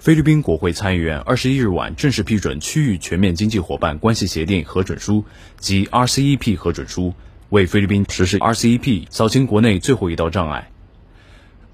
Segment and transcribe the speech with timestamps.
[0.00, 5.26] 菲律宾国会参议院二十一日晚正式批准区域全面经济伙伴关系协定核准书
[5.58, 7.12] 及 RCEP 核准书，
[7.50, 10.70] 为菲律宾实施 RCEP 扫清国内最后一道障碍。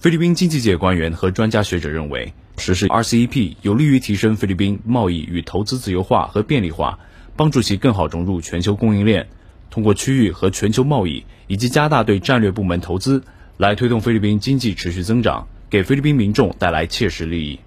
[0.01, 6.99] 菲律宾经济界官员和专家学者认为，实施 RCEP 有利于提升菲律宾贸易与投资自由化和便利化，
[7.37, 9.29] 帮助其更好融入全球供应链，
[9.71, 13.23] 通过区域和全球贸易以及加大对战略部门投资，
[13.57, 17.61] 来推动菲律宾经济持续增长，给菲律宾民众带来切实利益。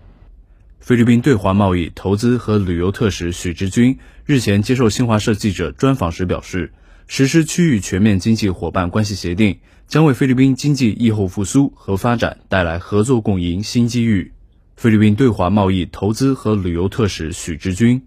[0.90, 6.74] 菲律宾对华贸易、投资和旅游特使许志军日前接受新华社记者专访时表示，
[7.06, 14.32] 实施区域全面经济伙伴关系协定将为菲律宾经济疫后复苏和发展带来合作共赢新机遇。
[14.78, 18.02] 菲律宾对华贸易、投资和旅游特使许志军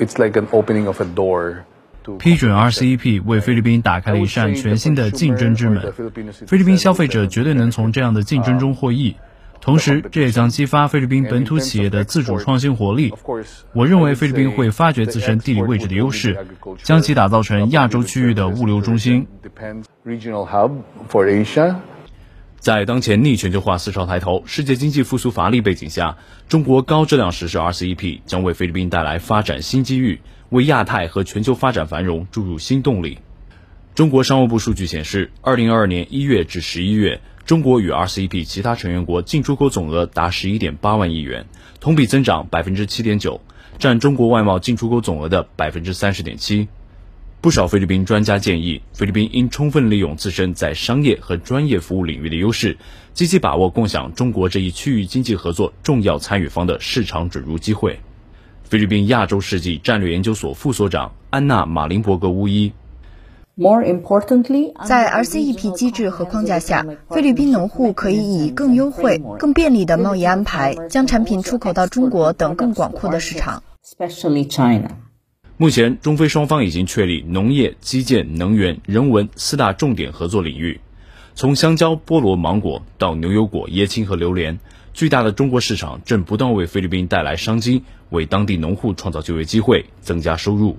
[0.00, 1.58] ：“It's like an opening of a door.”
[2.18, 5.92] 批准 RCEP 为菲律宾打开了一扇全新的竞争之门，
[6.48, 9.14] 菲律宾消费者绝对能从这样的竞争中获益。
[9.60, 13.12] 同时，这也将激发菲律宾本土企业的自主创新活力。
[13.74, 16.46] 我认为菲律宾会发掘自身地理位置的优势，
[16.82, 19.26] 将其打造成亚洲区域的物流中心。
[22.58, 26.16] 在当前逆全球化思潮抬头、世界经济复苏乏力背景下，
[26.48, 33.18] 中国高质量实施 RCEP 将为菲律宾带来发展新机遇，为亚太和全球发展繁荣注入新动力。
[33.94, 37.20] 中国商务部数据显示，二零二二年一月至十一月。
[37.46, 41.46] 中国与 RCEP 其他成员国进出口总额达十一点八万亿元，
[41.80, 43.40] 同比增长百分之七点九，
[43.78, 46.68] 占中国外贸进出口总额的百分之三十点七。
[47.40, 52.76] 不少菲律宾专家建议，菲律宾应充分利用自身在商业和专业服务领域的优势，
[53.14, 57.98] 积极把握共享中国这一区域经济合作重要参与方的市场准入机会。
[58.62, 62.72] 菲律宾亚洲世纪战略研究所副所长安娜·马林伯格乌伊。
[64.86, 73.62] 在 RCEP 机制和框架下，菲律宾农户可以以更优惠、更便利的贸易安排，将产品出口到中国等更广阔的市场。
[75.58, 80.80] 目前，中非双方已经确立农业、基建、能源、人文四大重点合作领域。
[81.34, 84.58] 从香蕉、菠萝、芒果到牛油果、椰青和榴莲，
[84.94, 90.76] 巨大的中国市场正不断为菲律宾带来商机，为当地农户创造就业机会，增加收入。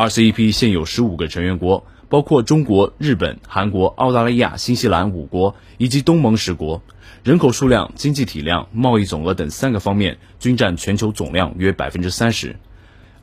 [0.00, 6.82] RCEP 现有十五个成员国，包括中国、日本、韩国、澳大利亚、新西兰五国以及东盟十国，
[7.22, 12.56] 人口数量、经济体量、贸易总额等三个方面均占全球总量约百分之三十。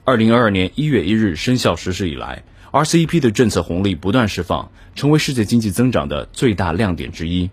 [0.03, 7.49] 二零二二年一月一日生效实施以来，RCEP 的政策红利不断释放，成为世界经济增长的最大亮点之一。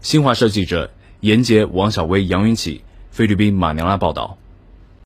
[0.00, 2.82] 新华社记者严杰、王小薇、杨云启，
[3.12, 4.36] 菲律宾马尼拉报道。